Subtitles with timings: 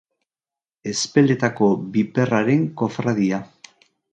[0.91, 1.69] Ezpeletako
[1.99, 3.45] Biperraren Kofradia.